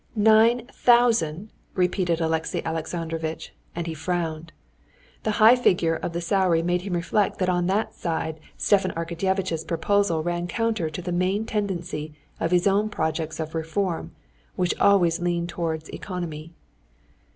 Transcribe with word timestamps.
"Nine 0.15 0.65
thousand!" 0.73 1.51
repeated 1.75 2.19
Alexey 2.19 2.65
Alexandrovitch, 2.65 3.53
and 3.75 3.85
he 3.85 3.93
frowned. 3.93 4.51
The 5.21 5.33
high 5.37 5.55
figure 5.55 5.93
of 5.95 6.13
the 6.13 6.21
salary 6.21 6.63
made 6.63 6.81
him 6.81 6.93
reflect 6.93 7.37
that 7.37 7.49
on 7.49 7.67
that 7.67 7.93
side 7.93 8.39
Stepan 8.57 8.89
Arkadyevitch's 8.95 9.63
proposed 9.63 10.07
position 10.07 10.23
ran 10.25 10.47
counter 10.47 10.89
to 10.89 11.01
the 11.03 11.11
main 11.11 11.45
tendency 11.45 12.15
of 12.39 12.49
his 12.49 12.65
own 12.65 12.89
projects 12.89 13.39
of 13.39 13.53
reform, 13.53 14.09
which 14.55 14.73
always 14.79 15.19
leaned 15.19 15.49
towards 15.49 15.87
economy. 15.91 16.51